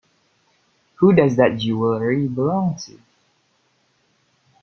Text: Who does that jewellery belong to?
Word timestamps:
Who 0.95 1.13
does 1.13 1.35
that 1.35 1.59
jewellery 1.59 2.27
belong 2.27 2.75
to? 2.87 2.99